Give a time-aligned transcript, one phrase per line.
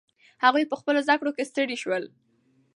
[0.43, 2.03] هغوی په خپلو زده کړو کې ستړي سول.